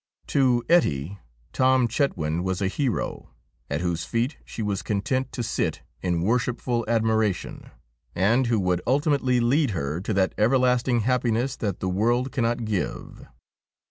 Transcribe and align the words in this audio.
To 0.33 0.63
Ettie, 0.67 1.19
Tom 1.53 1.87
Chetwynd 1.87 2.41
was 2.43 2.59
a 2.59 2.67
hero, 2.67 3.35
at 3.69 3.81
whose 3.81 4.03
feet 4.03 4.35
she 4.43 4.63
was 4.63 4.81
content 4.81 5.31
to 5.33 5.43
sit 5.43 5.83
in 6.01 6.23
worshipful 6.23 6.83
admiration, 6.87 7.69
and 8.15 8.47
who 8.47 8.59
would 8.61 8.81
ultimately 8.87 9.39
lead 9.39 9.69
her 9.77 10.01
to 10.01 10.11
that 10.15 10.33
everlasting 10.39 11.01
happiness 11.01 11.55
that 11.57 11.81
the 11.81 11.87
world 11.87 12.31
cannot 12.31 12.65
give. 12.65 13.27